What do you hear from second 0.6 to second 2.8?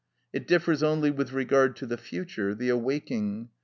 only with regard to the future, the